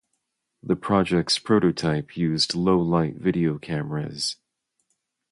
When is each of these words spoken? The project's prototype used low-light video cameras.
The 0.63 0.75
project's 0.75 1.37
prototype 1.37 2.17
used 2.17 2.55
low-light 2.55 3.17
video 3.17 3.59
cameras. 3.59 4.37